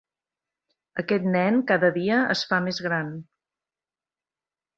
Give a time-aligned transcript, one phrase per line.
[1.03, 3.13] Aquest nen cada dia es fa més gran.